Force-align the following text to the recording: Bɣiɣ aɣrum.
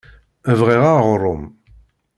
Bɣiɣ 0.59 0.83
aɣrum. 0.93 1.43